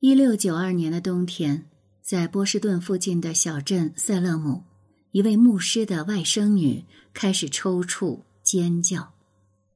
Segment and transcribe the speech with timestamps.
[0.00, 1.68] 一六九二年的冬天，
[2.00, 4.64] 在波士顿附近的小镇塞勒姆，
[5.10, 9.12] 一位牧师的外甥女开始抽搐、尖叫，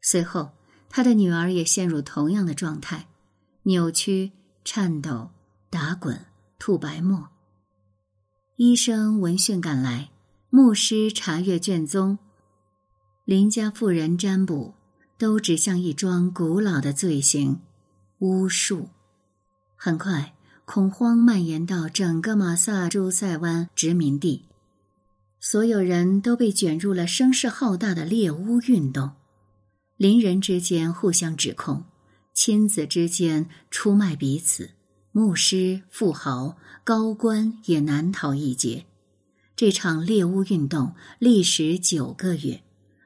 [0.01, 0.53] 随后
[0.89, 3.07] 他的女儿也陷入同样的状态，
[3.65, 4.33] 扭曲、
[4.65, 5.29] 颤抖、
[5.69, 6.19] 打滚、
[6.59, 7.29] 吐白沫。
[8.57, 10.09] 医生闻讯赶来，
[10.49, 12.19] 牧师查阅卷宗，
[13.27, 14.73] 邻家妇人占卜，
[15.19, 17.61] 都指向一桩古老的罪行——
[18.21, 18.89] 巫术。
[19.85, 20.33] 很快，
[20.65, 24.47] 恐慌蔓延到整个马萨诸塞湾殖民地，
[25.39, 29.11] 所有人都被卷入了声势浩大的猎巫运动。
[29.99, 31.85] 邻人之间互相指控，
[32.33, 34.71] 亲子之间出卖彼此，
[35.13, 38.87] 牧师、富豪、高官也难逃一劫。
[39.55, 42.63] 这场猎巫运动历时九个月，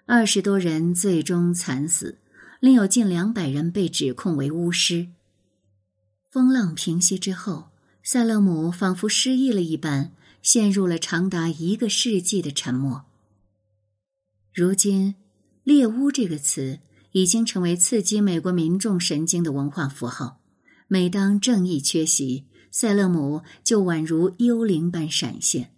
[0.07, 2.19] 二十多人最终惨死，
[2.61, 5.09] 另有近两百人被指控为巫师。
[6.31, 7.71] 风浪平息之后，
[8.03, 10.13] 塞勒姆仿佛失忆了一般，
[10.43, 13.07] 陷入了长达一个世纪的沉默。
[14.53, 15.15] 如今
[15.65, 16.81] ，“猎巫”这个词
[17.13, 20.43] 已经成为刺激美国民众神经的文化符号。
[20.87, 25.75] 每当正义缺席，塞勒姆就宛如幽灵般闪现。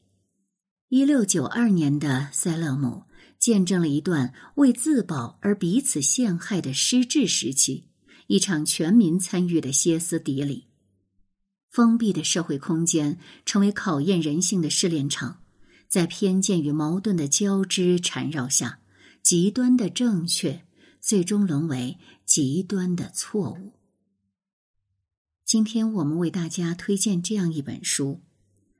[0.88, 3.04] 一六九二年的塞勒姆
[3.38, 7.89] 见证了一段为自保而彼此陷害的失智时期。
[8.30, 10.68] 一场全民参与的歇斯底里，
[11.68, 15.42] 封闭的社会空间成为考验人性的试炼场，
[15.88, 18.78] 在偏见与矛盾的交织缠绕下，
[19.20, 20.64] 极端的正确
[21.00, 23.72] 最终沦为极端的错误。
[25.44, 28.20] 今天我们为大家推荐这样一本书：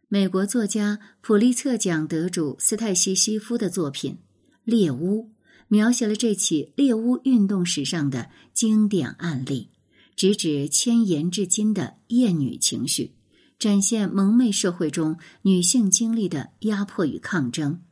[0.07, 4.15] 美国作家普利策奖得主斯泰西西夫的作品
[4.63, 5.25] 《猎巫》。
[5.73, 9.69] 描写了这起猎巫运动史上的经典案例，
[10.17, 13.15] 直指千言至今的厌女情绪，
[13.57, 17.83] 展现蒙昧社会中女性经历的压迫与抗争。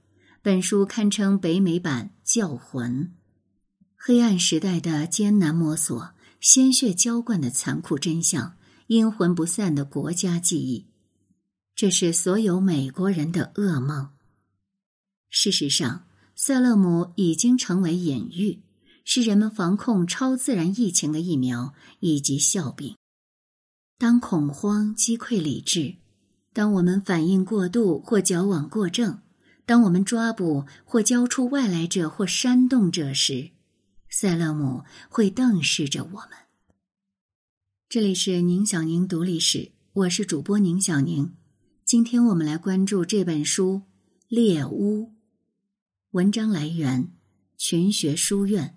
[0.42, 3.04] 本书堪称北美版《教魂》，
[3.96, 8.56] 黑暗时代的艰难摸索，鲜血浇灌的残酷真相，
[8.88, 10.88] 阴魂不散的国家记忆，
[11.76, 14.08] 这是所有美国人的噩梦。
[15.30, 16.07] 事实上。
[16.40, 18.62] 塞勒姆已经成为隐喻，
[19.04, 22.94] 是人们防控超自然疫情的疫苗以及笑柄。
[23.98, 25.96] 当恐慌击溃理智，
[26.52, 29.20] 当我们反应过度或矫枉过正，
[29.66, 33.50] 当我们抓捕或交出外来者或煽动者时，
[34.08, 36.30] 塞勒姆会瞪视着我们。
[37.88, 41.34] 这里是宁小宁读历史，我是主播宁小宁。
[41.84, 43.72] 今天我们来关注这本书
[44.28, 45.06] 《猎巫》。
[46.18, 47.12] 文章来源：
[47.56, 48.76] 群学书院。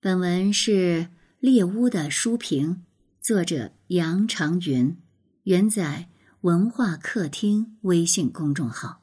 [0.00, 2.84] 本文是猎巫的书评，
[3.20, 5.00] 作者杨长云，
[5.44, 6.10] 原载
[6.40, 9.02] 文化客厅微信公众号。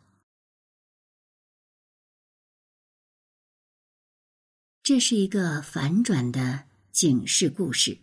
[4.84, 8.00] 这是一个反转的警示故事：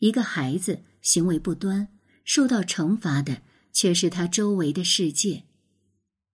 [0.00, 1.88] 一个孩子行为不端，
[2.26, 3.40] 受到惩罚的
[3.72, 5.44] 却是他周围的世界。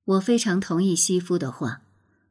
[0.06, 1.82] 我非常同意西夫的话，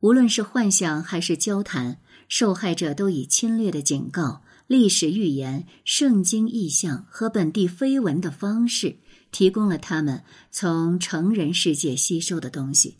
[0.04, 8.98] 无论是幻想还是交谈，受害者都以侵略的警告、历史预言、圣经意象和本地绯闻的方式，
[9.32, 12.98] 提供了他们从成人世界吸收的东西。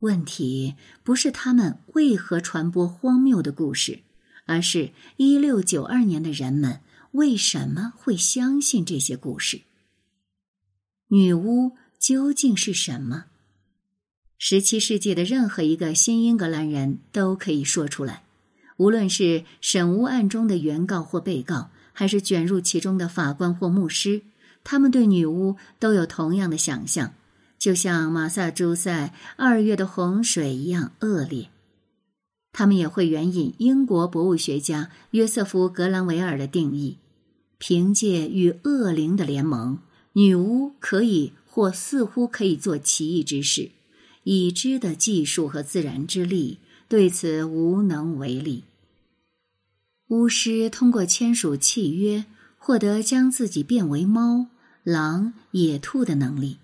[0.00, 0.74] 问题
[1.04, 4.00] 不是他们为何传播荒谬的故事，
[4.46, 6.80] 而是一六九二年的人们
[7.12, 9.62] 为什么会相信这些故事？
[11.10, 13.26] 女巫究竟是什么？
[14.40, 18.22] 十七世纪的任何一个新英格兰人都可以说出来，
[18.76, 24.22] 无论是审巫案中的原告或被告，还是卷入其中的法官或牧师，
[24.62, 27.14] 他们对女巫都有同样的想象，
[27.58, 31.48] 就像马萨诸塞二月的洪水一样恶劣。
[32.52, 36.98] 他们也会援引英国博物学家约瑟夫·格兰维尔的定义：
[37.58, 39.78] 凭借与恶灵的联盟，
[40.12, 43.72] 女巫可以或似乎可以做奇异之事。
[44.30, 48.64] 已知的技术和自然之力对此无能为力。
[50.08, 52.26] 巫师通过签署契约，
[52.58, 54.48] 获得将自己变为猫、
[54.84, 56.58] 狼、野兔的能力。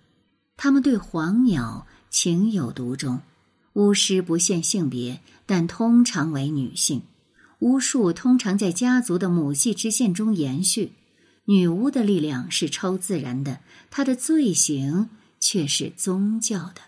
[0.59, 3.23] 他们对黄鸟情有独钟。
[3.73, 7.01] 巫师不限性别，但通常为女性。
[7.61, 10.93] 巫术通常在家族的母系支线中延续。
[11.47, 15.09] 女巫的力量是超自然的，她的罪行
[15.41, 16.83] 却是宗教的。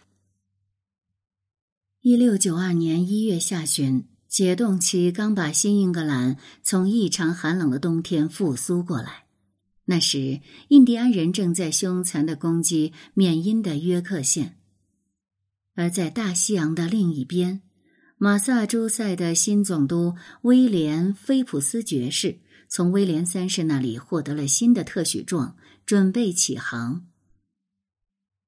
[2.09, 9.25] 一六九二年一月下旬，解冻期刚把新英格兰从异常寒冷的冬天复苏过来。
[9.87, 14.57] 那时，印第安人正在凶残的攻击缅因的约克县，
[15.75, 17.63] 而在大西洋的另一边，
[18.19, 22.39] 马萨诸塞的新总督威廉·菲普斯爵士
[22.69, 27.05] 从威廉三世那里获得了新的特许状，准备起航。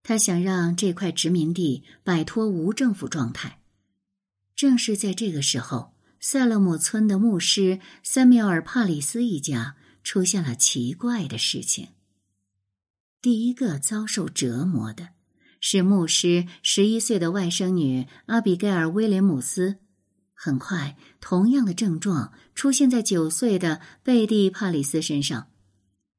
[0.08, 3.60] 他想让这块殖民地摆脱无政府状态。
[4.56, 9.76] 正是在这个时候，塞勒姆村的牧师塞缪尔·帕里斯一家。
[10.02, 11.88] 出现了奇怪的事情。
[13.20, 15.10] 第一个遭受折磨的
[15.60, 19.76] 是牧师十一岁的外甥女阿比盖尔·威廉姆斯。
[20.32, 25.48] 很快，同样的症状出现在九岁的贝蒂·帕里斯身上。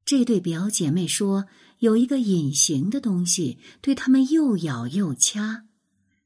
[0.05, 1.47] 这对表姐妹说，
[1.79, 5.65] 有一个隐形的东西对他们又咬又掐。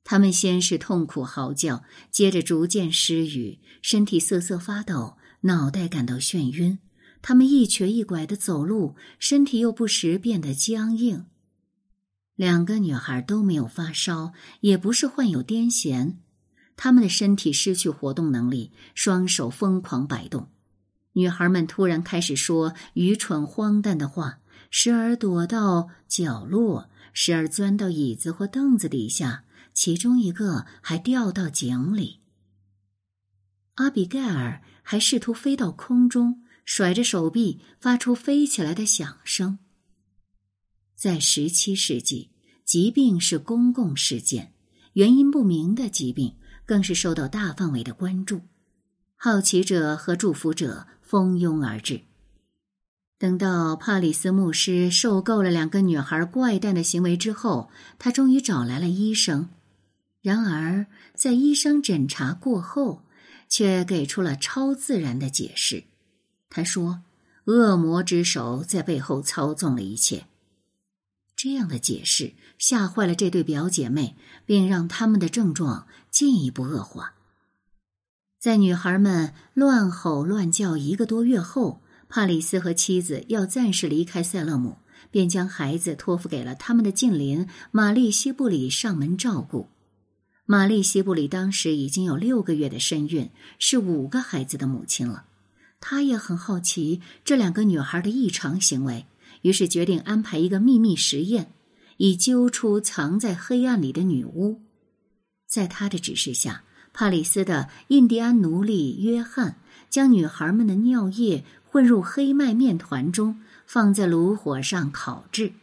[0.03, 6.79] 他们先是痛苦嚎叫，接着逐渐失语，身体瑟瑟发抖，脑袋感到眩晕。
[7.21, 11.25] 他们一瘸一拐的走路，身体又不时变得僵硬。
[12.35, 16.15] 两个女孩都没有发烧，也不是患有癫痫，
[16.75, 20.49] 她们的身体失去活动能力，双手疯狂摆动。
[21.13, 24.39] 女孩们突然开始说愚蠢荒诞的话，
[24.75, 32.21] 时而躲到角落，时而钻到椅子或凳子底下，其中一个还掉到井里。
[33.75, 36.41] 阿比盖尔还试图飞到空中。
[36.65, 39.59] 甩着手臂，发出飞起来的响声。
[40.95, 42.31] 在十七世纪，
[42.63, 44.53] 疾病是公共事件，
[44.93, 48.41] 原因不明的疾病更是受到大范围的关注，
[49.17, 52.01] 好奇者和祝福者蜂拥而至。
[53.23, 59.47] 等到帕里斯牧师受够了两个女孩怪诞的行为之后，他终于找来了医生。
[60.21, 63.03] 然而，在医生诊查过后，
[63.47, 65.85] 却给出了超自然的解释。
[66.49, 67.03] 他说
[67.47, 70.25] ：“恶魔之手在背后操纵了一切。”
[71.33, 77.13] 这样的解释吓坏了这对表姐妹，并让他们的症状进一步恶化。
[78.37, 81.79] 在女孩们乱吼乱叫一个多月后，
[82.15, 84.77] 帕里斯和妻子要暂时离开塞勒姆，
[85.09, 89.67] 便将孩子托付给了他们的近邻玛丽西布里上门照顾。
[90.45, 95.25] 玛丽西布里当时已经有六个月的身孕，是五个孩子的母亲了。
[95.79, 99.07] 她也很好奇这两个女孩的异常行为，
[99.41, 101.51] 于是决定安排一个秘密实验，
[101.97, 104.61] 以揪出藏在黑暗里的女巫。
[105.47, 106.63] 在他的指示下，
[106.93, 109.57] 帕里斯的印第安奴隶约翰
[109.89, 111.43] 将女孩们的尿液
[111.73, 115.53] 混入黑麦面团中，放在炉火上烤制。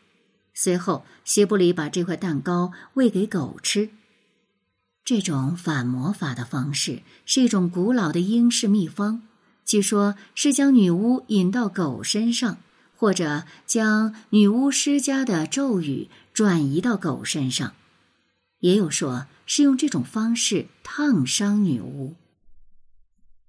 [0.52, 3.90] 随后，西布里把这块蛋糕喂给狗吃。
[5.04, 9.22] 这种反魔法的方式是一种古老的英式秘方。
[9.64, 12.58] 据说，是将女巫引到狗身上，
[12.96, 17.74] 或者将女巫施加的咒语转移到狗身上；
[18.58, 22.16] 也有说是用这种方式烫伤女巫。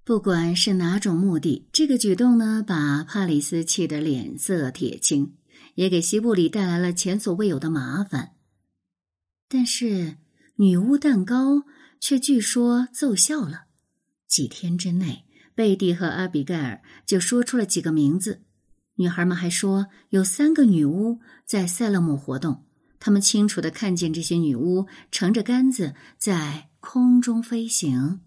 [0.04, 5.36] 不管是哪种目的，这个举动呢，把帕里斯气得脸色铁青，
[5.76, 8.32] 也给西布里带来了前所未有的麻烦。
[9.48, 10.16] 但是，
[10.56, 11.62] 女巫蛋糕
[12.00, 13.66] 却据说奏效了，
[14.26, 15.24] 几天之内。
[15.54, 18.42] 贝蒂和阿比盖尔就说出了几个名字，
[18.96, 22.64] 女孩们还说有三个女巫在塞勒姆活动，
[22.98, 28.20] 他们清楚的看见这些女巫乘着杆子在空中飞行。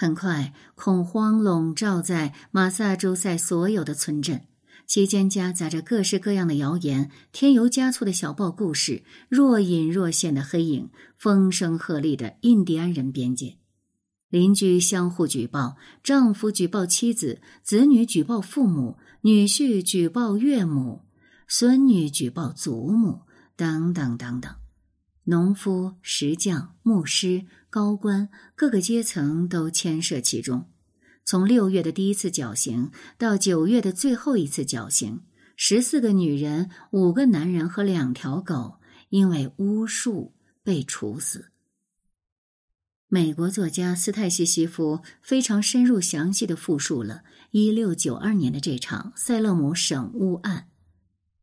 [0.00, 4.46] 很快，恐慌笼罩在马萨诸塞所有的村镇，
[4.86, 10.88] 期间夹杂着各式各样的谣言、添油加醋的小报故事、若隐若现的黑影、
[11.18, 13.58] 风声鹤唳的印第安人边界。
[14.30, 21.02] 邻居相互举报，丈夫举报妻子，子女举报父母，女婿举报岳母，
[21.46, 23.20] 孙女举报祖母，
[23.54, 24.59] 等等等等。
[25.24, 30.68] 农夫、石匠、牧师、高官，各个阶层都牵涉其中。
[31.24, 35.20] 从六月的第一次绞刑到九月的最后一次绞刑，
[35.54, 40.34] 十四个女人、五个男人和两条狗因为巫术
[40.64, 41.52] 被处死。
[43.06, 47.22] 美国作家斯泰西西夫非常深入详细的复述了
[47.52, 50.69] 1692年的这场塞勒姆审巫案，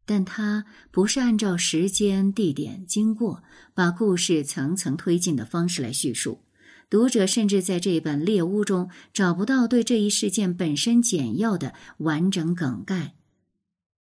[0.07, 3.43] 但他不是按照时间、地点、经过，
[3.75, 6.41] 把故事层层推进的方式来叙述。
[6.89, 13.13] 读者甚至在这本《猎巫》中找不到对这一事件本身简要的完整梗概。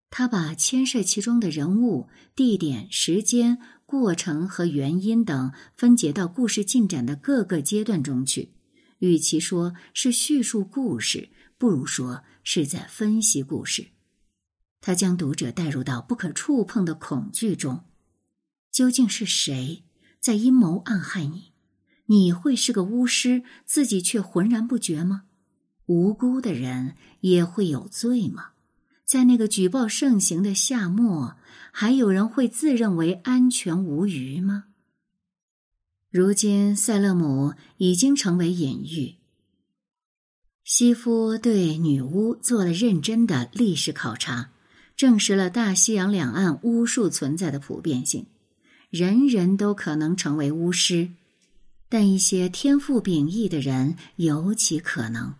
[0.08, 3.58] 他把牵涉其中的人物、地点、时间。
[3.86, 8.52] 过程和原因等分解到故事进展的各个阶段中去。
[9.00, 11.28] 与其说是叙述故事，
[11.58, 13.88] 不如说是在分析故事。
[14.80, 17.84] 他将读者带入到不可触碰的恐惧中。
[18.72, 19.84] 究竟是谁
[20.20, 21.52] 在阴谋暗害你？
[22.06, 25.24] 你会是个巫师，自己却浑然不觉吗？
[25.86, 28.50] 无辜的人也会有罪吗？
[29.04, 31.36] 在那个举报盛行的夏末，
[31.72, 34.66] 还有人会自认为安全无虞吗？
[36.10, 39.16] 如今，塞勒姆已经成为隐喻。
[40.64, 44.52] 西夫对女巫做了认真的历史考察，
[45.00, 48.26] 证实了大西洋两岸巫术存在的普遍性，
[48.90, 51.08] 人人都可能成为巫师，
[51.88, 55.32] 但一些天赋秉异的人尤其可能。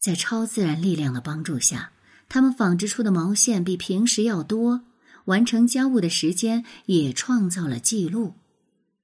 [0.00, 1.92] 在超自然力量的帮助下，
[2.30, 4.80] 他们纺织出的毛线比平时要多，
[5.26, 8.32] 完成家务的时间也创造了记录。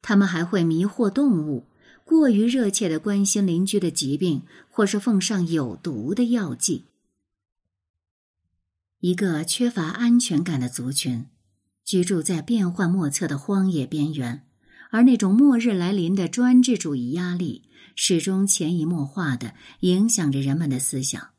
[0.00, 1.66] 他们还会迷惑动物。
[2.06, 6.87] 过于热切的关心邻居的疾病，或是奉上有毒的药剂。
[9.02, 11.26] 一个缺乏安全感的族群，
[11.85, 14.47] 居住在变幻莫测的荒野边缘，
[14.92, 17.64] 而那种末日来临的专制主义压力，
[17.97, 21.30] 始终潜移默化的影响着人们的思想。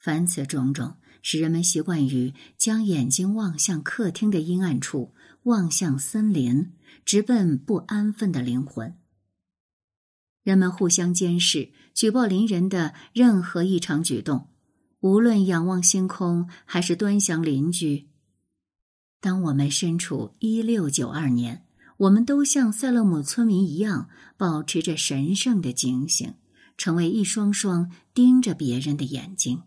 [0.00, 6.70] 凡此种种，使人们习惯于将眼睛望向客厅的阴暗处，望向森林，
[7.04, 8.94] 直奔不安分的灵魂。
[10.44, 14.46] 人们互相监视，举报邻人的任何异常举动，
[15.00, 18.08] 无论仰望星空还是端详邻居。
[19.20, 21.64] 当我们身处一六九二年，
[21.98, 26.34] 我们都像塞勒姆村民一样，保持着神圣的警醒，
[26.76, 29.62] 成为一双双盯着别人的眼睛。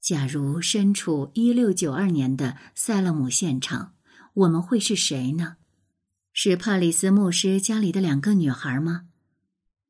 [0.00, 3.94] 假如身处一六九二年的塞勒姆现场，
[4.34, 5.56] 我们会是谁呢？
[6.32, 9.06] 是帕里斯牧师家里的两个女孩吗？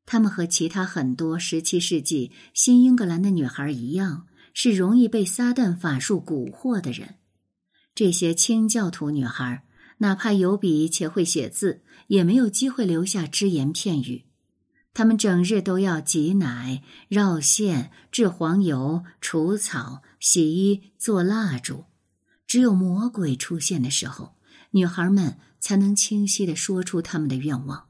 [0.07, 7.17] 她们和其他很多十七世纪新英格兰的女孩一样，是容易被撒旦法术蛊惑的人。
[7.95, 9.65] 这些清教徒女孩，
[9.99, 14.25] 哪怕有笔且会写字，也没有机会留下只言片语。
[14.93, 21.85] 她们整日都要挤奶、绕线、制黄油、除草、洗衣、做蜡烛。
[22.47, 24.35] 只有魔鬼出现的时候，
[24.71, 25.39] 女孩们。
[25.65, 27.89] 才能清晰的说出他们的愿望。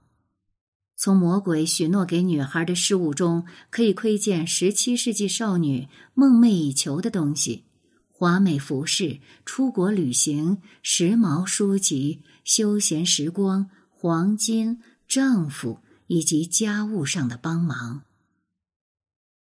[1.05, 7.65] 从魔鬼许诺给女孩的事物中，可以窥见十七世纪少女梦寐以求的东西：
[8.11, 18.05] 华美服饰、出国旅行、时髦书籍、休闲时光、黄金、丈夫以及家务上的帮忙。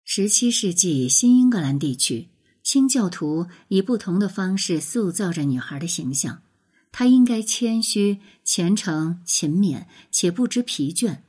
[0.03, 2.27] 十七世纪新英格兰地区，
[2.62, 6.41] 清教徒以不同的方式塑造着女孩的形象。
[6.91, 11.20] 她应该谦虚、虔诚、勤勉，且不知疲倦。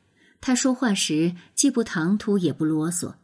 [0.47, 3.15] 他说话时既不唐突也不啰嗦。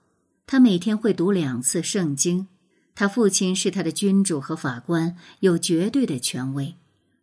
[0.46, 2.48] 他每天会读两次圣经。
[2.94, 6.76] 他父亲是他的君主和法官，有绝对的权威。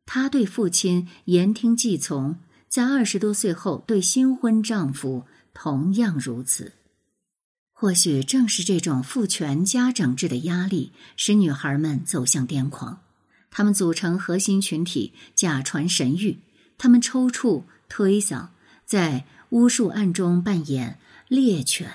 [0.05, 2.37] 他对父亲言听计从，
[2.69, 5.25] 在二十多岁后对新婚丈夫
[5.55, 6.73] 同样如此。
[7.73, 12.99] 或许正是这种父权家长制的压力，使女孩们走向癫狂。
[13.49, 16.37] 他们组成核心群体，假传神谕。
[16.77, 18.49] 他们抽搐、推搡，
[18.85, 21.89] 在巫术案中扮演猎犬、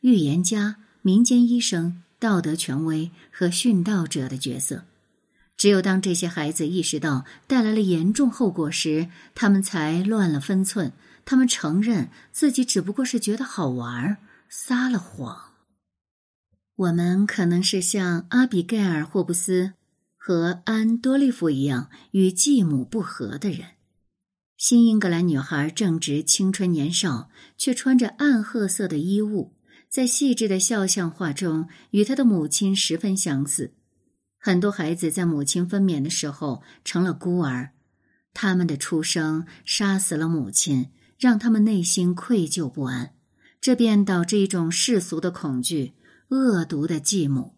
[0.00, 4.84] 预言家、民间医生、道德权威和殉道者的角色。
[5.56, 10.92] 只有当这些孩子意识到带来了严重后果时，他们才乱了分寸。
[11.24, 14.16] 他们承认自己只不过是觉得好玩，
[14.48, 15.52] 撒了谎。
[16.76, 19.72] 我们可能是像阿比盖尔·霍布斯。
[20.20, 23.68] 和安多利夫一样与继母不和的人，
[24.58, 29.54] 新英格兰女孩正值青春年少，却穿着暗褐色的衣物，
[29.88, 33.74] 在细致的肖像画中与她的母亲十分相似。
[34.36, 37.70] 很多孩子在母亲分娩的时候成了孤儿，
[38.34, 40.88] 他们的出生杀死了母亲，
[41.20, 43.14] 让他们内心愧疚不安，
[43.60, 45.94] 这便导致一种世俗的恐惧：
[46.30, 47.54] 恶毒的继母。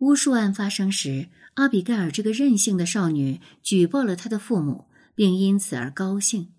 [0.00, 1.30] 巫术案发生时。
[1.54, 4.84] 阿比盖尔这个任性的少女举报了她的父母，
[5.18, 6.52] 并因此而高兴。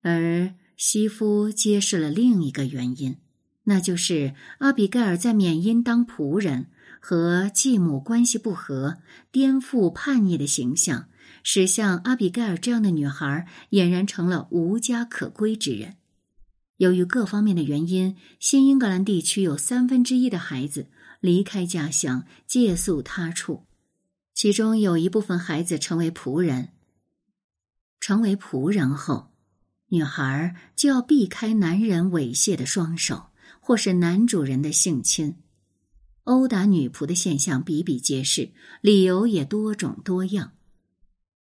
[0.00, 3.18] 而西夫揭示了另一个原因，
[3.64, 6.68] 那就是阿比盖尔在缅因当仆人
[7.00, 8.96] 和继母关系不和、
[9.30, 11.10] 颠覆叛逆的形象，
[11.42, 15.96] 使像阿比盖尔这样的女孩俨然成了无家可归之人。
[16.78, 20.86] 由于各方面的原因，新英格兰地区有三分之一的孩子
[21.20, 23.66] 离开家乡，借宿他处。
[24.32, 26.70] 其中有一部分孩子成为仆人。
[28.06, 29.32] 成为仆人后，
[29.88, 33.28] 女孩就要避开男人猥亵的双手，
[33.60, 35.36] 或是男主人的性侵。
[36.24, 40.52] 殴打女仆的现象比比皆是，理由也多种多样。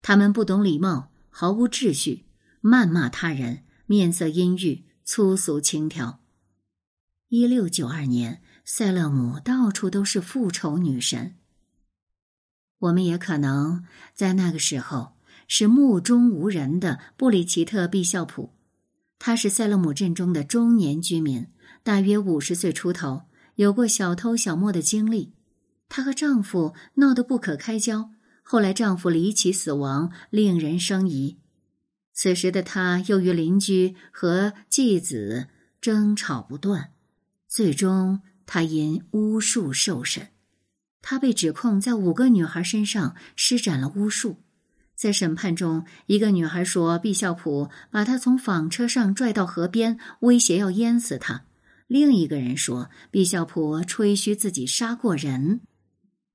[0.02, 2.26] 他们不懂礼貌，毫无秩序，
[2.62, 6.20] 谩骂他人，面色阴郁，粗俗轻佻。
[7.30, 11.38] 一六九二年，塞勒姆到处都是复仇女神。
[12.80, 15.14] 我们也可能在那个时候
[15.52, 18.54] 是目中无人的布里奇特·毕肖普，
[19.18, 21.48] 她是塞勒姆镇中的中年居民，
[21.82, 23.24] 大约五十岁出头。
[23.56, 25.34] 有过小偷小摸的经历，
[25.90, 28.12] 她和丈夫闹得不可开交，
[28.44, 31.40] 后来丈夫离奇死亡，令人生疑。
[32.14, 35.48] 此时的她又与邻居和继子
[35.82, 36.92] 争吵不断，
[37.48, 40.28] 最终她因巫术受审。
[41.02, 44.38] 她被指控在五个女孩身上施展了巫术。
[45.00, 51.46] 在审判中，一个女孩说，毕孝普把她从纺车上拽到河边，威胁要淹死她。
[51.88, 55.62] 另一个人说，毕孝普吹嘘自己杀过人。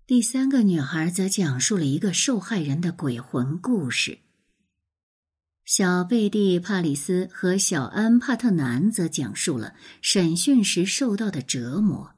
[0.07, 4.21] 第三个女孩则讲述了一个受害人的鬼魂故事。
[5.67, 12.13] 小贝蒂·帕里斯和小安·帕特南则讲述了审讯时受到的折磨。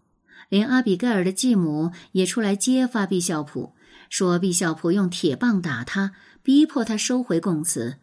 [0.49, 3.75] 连阿比盖尔的继母也出来揭发毕孝普，
[4.09, 6.13] 说毕孝普用铁棒打他，
[6.47, 7.97] 逼迫他收回供词。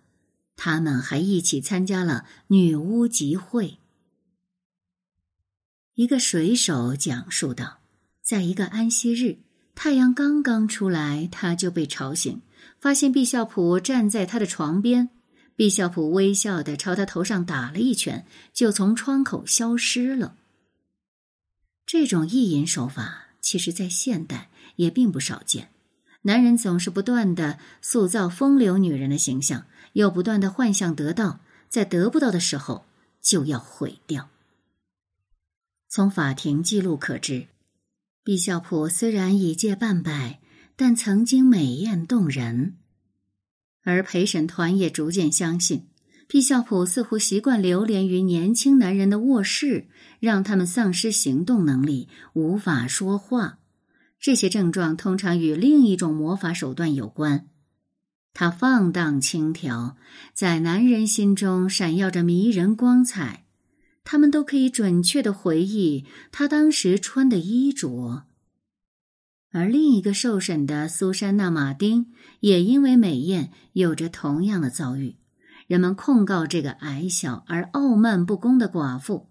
[0.57, 3.77] 他们还一起参加了女巫集会。
[5.95, 7.79] 一个水手讲述道
[8.21, 9.37] ：“在一个安息日，
[9.75, 12.41] 太阳刚刚出来，他就被吵醒，
[12.81, 15.07] 发现毕孝普站在他的床边。
[15.55, 20.35] 毕孝普微笑的朝他头上打了一拳，就从窗口消失了。
[21.85, 25.69] 这种意淫手法，其实在现代也并不少见。
[26.23, 31.39] 男人总是不断的塑造风流女人的形象，又不断的幻想得到，
[31.69, 32.85] 在得不到的时候
[33.21, 34.29] 就要毁掉。”
[35.87, 37.47] 从法庭记录可知，
[38.23, 40.39] 毕孝普虽然已届半百，
[40.75, 42.77] 但曾经美艳动人。
[43.83, 45.87] 而陪审团也逐渐相信，
[46.27, 49.87] 毕孝普似乎习惯流连于年轻男人的卧室，
[50.21, 53.59] 让他们丧失行动能力，无法说话。
[54.23, 57.49] 这些症状通常与另一种魔法手段有关。
[58.33, 59.97] 他放荡轻佻，
[60.33, 63.43] 在男人心中闪耀着迷人光彩。
[64.05, 68.23] 他们都可以准确的回忆他当时穿的衣着，
[69.51, 75.17] 而另一个受审的苏珊娜·马丁也因为美艳有着同样的遭遇。
[75.67, 79.27] 人们控告这个矮小而傲慢不公的寡妇，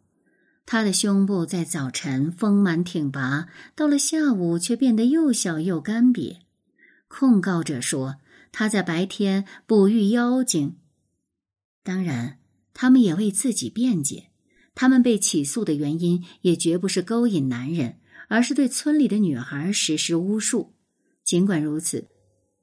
[0.65, 6.39] 她的胸部在早晨丰满挺拔，到了下午却变得又小又干瘪。
[7.09, 8.17] 控告者说
[8.53, 10.77] 她在白天哺育妖精。
[11.83, 12.39] 当然，
[12.73, 14.29] 他们也为自己辩解。
[14.75, 17.99] 他们被起诉的原因也绝不是勾引男人，
[18.29, 20.73] 而是对村里的女孩实施巫术。
[21.23, 22.09] 尽管如此，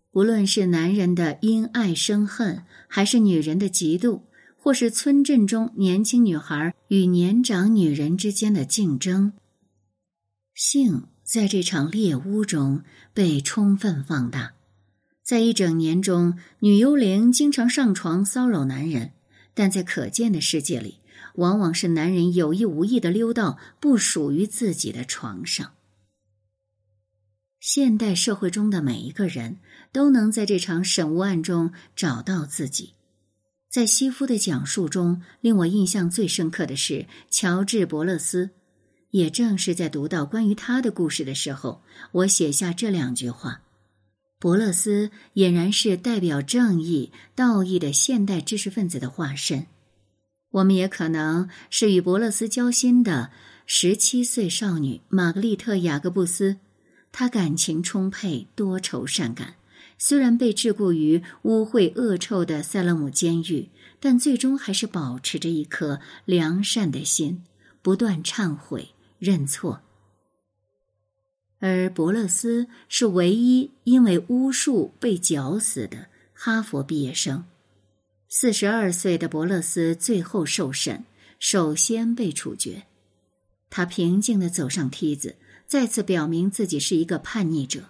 [0.09, 4.23] 不论是男人的因爱生恨，还是女人的嫉妒，
[4.61, 9.33] 或是村镇中年轻女孩与年长女人之间的竞争，
[10.53, 14.53] 性在这场猎巫中被充分放大。
[15.23, 19.13] 在一整年中，女幽灵经常上床骚扰男人，
[19.53, 20.99] 但在可见的世界里。
[21.35, 25.73] 往往是男人有意无意的溜到不属于自己的床上。
[27.59, 29.57] 现代社会中的每一个人
[29.93, 32.93] 都能在这场审巫案中找到自己。
[33.69, 38.49] 在西夫的讲述中，令我印象最深刻的是乔治·伯勒斯。
[39.11, 43.61] 也正是在读到关于他的故事的时候，我写下这两句话：
[44.39, 49.67] 伯勒斯俨然是代表正义、道义的现代知识分子的化身。
[50.51, 53.31] 我们也可能是与伯勒斯交心的
[53.67, 56.57] 十七岁少女玛格丽特·雅各布斯。
[57.11, 59.55] 她感情充沛，多愁善感。
[60.01, 67.43] 虽然被桎梏于污秽恶臭的塞勒姆监狱，但最终还是保持着一颗良善的心，
[67.81, 69.81] 不断忏悔认错。
[71.59, 77.43] 而伯勒斯是唯一因为巫术被绞死的哈佛毕业生。
[78.29, 81.03] 四十二岁的伯勒斯最后受审，
[81.39, 82.83] 首先被处决。
[83.69, 85.35] 他平静地走上梯子，
[85.67, 87.83] 再次表明自己是一个叛逆者。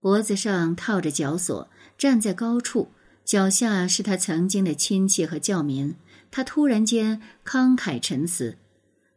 [0.00, 2.88] 脖子上套着绞索，站在高处，
[3.24, 5.94] 脚下是他曾经的亲戚和教民。
[6.30, 8.58] 他突然间慷慨陈词，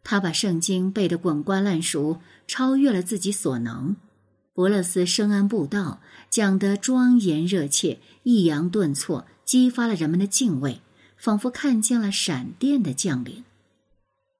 [0.04, 3.96] 他把圣经背得滚瓜烂熟，超越了自己所能。
[4.54, 9.26] 伯勒斯深谙布道，讲得庄严热切，抑扬顿挫。
[9.44, 10.80] 激发了人们的敬畏，
[11.18, 13.44] 仿佛看见了闪电的降临。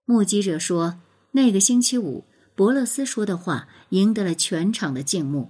[0.06, 1.00] 目击者说，
[1.32, 2.24] 那个星期五，
[2.56, 5.50] 伯勒斯说的话赢得了全场的敬慕。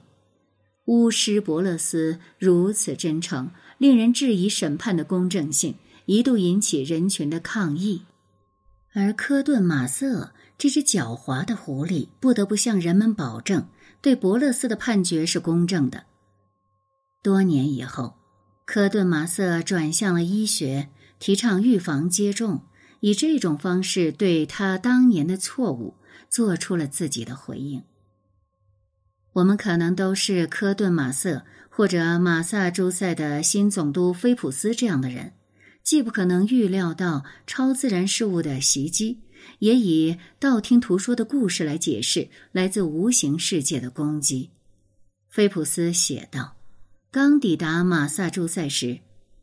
[0.91, 5.75] 巫师伯勒斯如此真诚，令人质疑审判的公正性，
[6.06, 8.01] 一度引起人群的抗议。
[8.91, 13.69] 而科顿马瑟这只狡猾的狐狸不得不向人们保证，
[14.01, 16.04] 对伯勒斯的判决是公正的。
[17.23, 18.15] 多年以后，
[18.65, 22.63] 科顿马瑟转向了医学，提倡预防接种，
[22.99, 25.95] 以这种方式对他当年的错误
[26.30, 27.82] 做出了自己的回应。
[29.34, 35.34] 我们可能都是科顿马瑟或者马萨诸塞的新总督菲普斯这样的人。
[35.84, 39.20] 既不可能预料到超自然事物的袭击，
[39.58, 44.52] 也以道听途说的故事来解释来自无形世界的攻击。
[45.28, 46.56] 菲普斯写道
[47.10, 49.00] ：“刚抵达马萨诸塞时，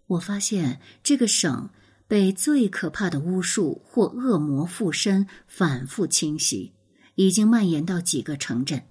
[0.07, 1.71] 我发现这个省
[2.07, 6.73] 被最可怕的巫术或恶魔附身，反复侵袭，
[7.17, 8.85] 已经蔓延到几个城镇。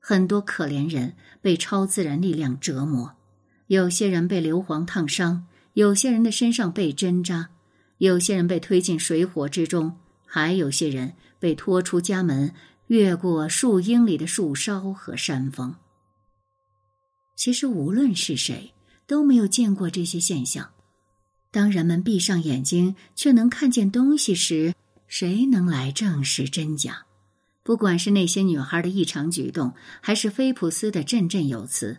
[0.00, 3.14] 很多可怜人被超自然力量折磨，
[3.68, 7.48] 有些人被硫磺烫伤。”有些人的身上被针扎，
[7.98, 12.52] 有些人被推进水火之中，还有些人被拖出家门，
[12.88, 15.72] 越过数英里的树梢和山峰。
[17.36, 18.74] 其实，无论是谁，
[19.06, 20.68] 都没有见过这些现象。
[21.52, 24.74] 当人们闭上眼睛却能看见东西时，
[25.06, 27.06] 谁能来证实真假？
[27.70, 31.98] 不管是那些女孩的异常举动，还是菲普斯的振振有词，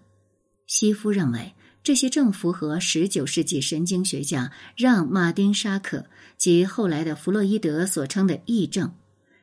[0.68, 1.54] 西夫认为。
[1.82, 6.08] 这些正符合十九世纪神经学家让·马丁·沙克
[6.38, 8.92] 及后来的弗洛伊德所称的癔症。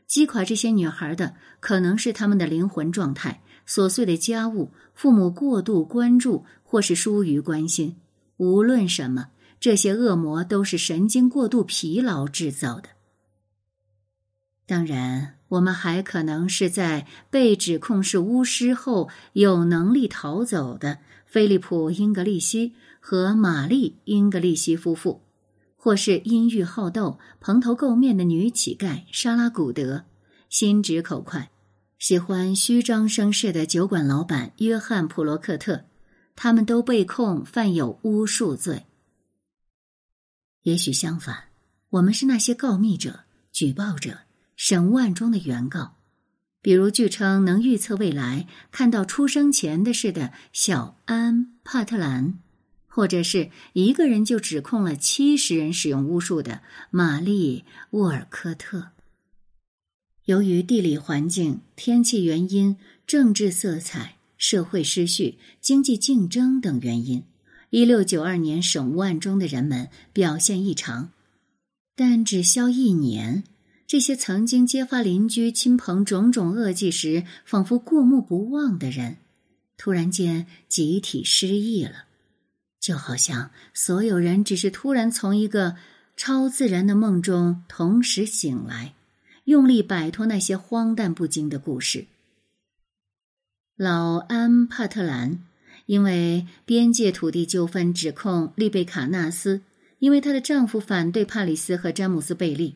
[0.06, 7.96] 击垮这些女孩的可能是他们的灵魂状态、琐碎的家务、父母过度关注或是疏于关心。
[8.36, 12.90] 无论什么，这些恶魔都是神经过度疲劳制造的。
[14.66, 20.98] 当然，我们还可能是在被指控是巫师后有能力逃走的。
[21.24, 25.20] 菲利普·英格利希和玛丽·英格利希夫妇，
[25.76, 30.06] 或是阴郁好斗、蓬头垢面的女乞丐莎拉·古德，
[30.48, 31.50] 心直口快、
[31.98, 35.84] 喜欢虚张声势的酒馆老板约翰·普罗克特，
[36.34, 38.86] 他们都被控犯有巫术罪。
[40.62, 41.36] 也许相反，
[41.90, 43.20] 我们是那些告密者、
[43.52, 44.20] 举报者、
[44.58, 45.94] 审案中的原告。
[46.60, 52.40] 比如，据称能预测未来、看到出生前的事的小安·帕特兰，
[52.88, 58.88] 或者是一个人就指控了七十人使用巫术的玛丽·沃尔科特。
[60.24, 67.22] 由于地理环境、天气原因、政治色彩、社会失序、经济竞争等原因，
[67.70, 71.10] 一六九二年审案中的人们表现异常，
[71.94, 73.44] 但只消一年。
[73.88, 79.16] 这些曾经揭发邻居亲朋种种恶迹时，仿佛过目不忘的人，
[79.78, 82.04] 突然间集体失忆了，
[82.78, 85.76] 就好像所有人只是突然从一个
[86.18, 88.92] 超自然的梦中同时醒来，
[89.44, 92.04] 用力摆脱那些荒诞不经的故事。
[93.74, 95.42] 老安帕特兰
[95.86, 99.62] 因为边界土地纠纷指控丽贝卡纳斯，
[99.98, 102.74] 因为她的丈夫反对帕里斯和詹姆斯贝利。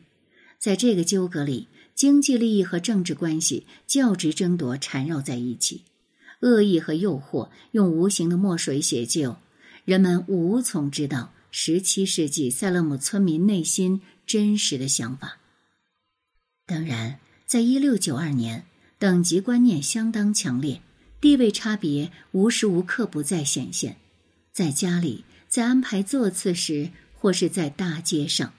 [0.63, 5.81] 在这个纠葛里，经济利益和政治关系、教职争夺缠绕在一起，
[6.39, 9.35] 恶意和诱惑用无形的墨水写就，
[9.83, 15.37] 人们无从知道十七世纪塞勒姆村民内心真实的想法。
[16.65, 18.65] 当然，在一六九二年，
[18.97, 20.81] 等级观念相当强烈，
[21.19, 23.97] 地位差别无时无刻不在显现，
[24.53, 28.53] 在家里，在安排座次时，或是在大街上。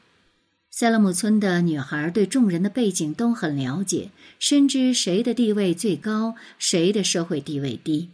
[0.77, 4.11] 塞勒姆村的女孩对众人的背景都很了解，
[4.41, 8.11] 深知谁的地位最高，谁的社会地位低。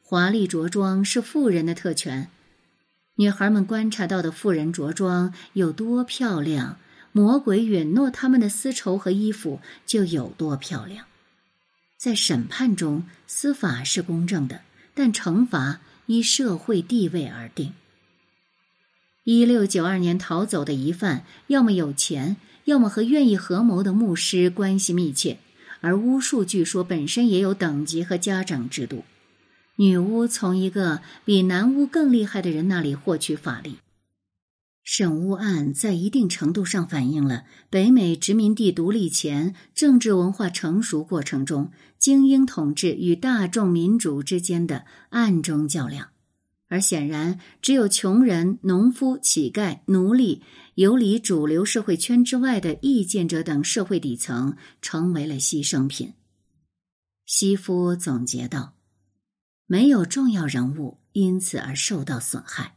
[0.00, 2.30] 华丽着装是富人的特权，
[3.16, 6.78] 女孩们观察到的富人着装有多漂亮，
[7.10, 11.06] 魔鬼允诺他们的丝绸和衣服就有多漂亮。
[11.98, 14.60] 在审判中，司法是公正的，
[14.94, 17.72] 但惩罚依社会地位而定。
[19.24, 25.38] 一六九二年逃走的疑犯，要么有钱，要么和愿意合谋的牧师关系密切。
[25.80, 29.04] 而巫术据说本身也有等级和家长制度。
[29.76, 33.78] 女巫从一个比男巫更厉害的人那里获取法力。
[34.82, 46.10] 审巫案在一定程度上反映了北美殖民地独立前政治文化成熟过程中精英统治与大众民主之间的暗中较量。
[46.68, 50.42] 而显然，只有穷人、农夫、乞丐、奴隶、
[50.74, 56.14] 游离主流社会圈之外的意见者等社会底层成为了牺牲品。
[57.26, 58.74] 西夫总结道
[59.66, 62.76] ：“没有重要人物因此而受到损害。”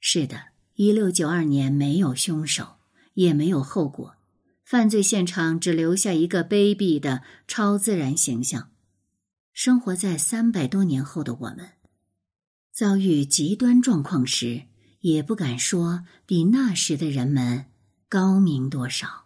[0.00, 2.76] 是的，一六九二年没有凶手，
[3.14, 4.16] 也没有后果，
[4.64, 8.70] 犯罪现场只留下一个卑鄙的超自然形象。
[9.52, 11.70] 生活在三百多年后的我们，
[12.76, 14.64] 遭遇极端状况时，
[15.00, 17.64] 也不敢说比那时的人们
[18.06, 19.25] 高明多少。